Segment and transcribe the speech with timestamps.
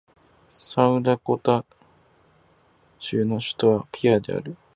[0.49, 1.63] サウスダコタ
[2.97, 4.57] 州の州都はピアである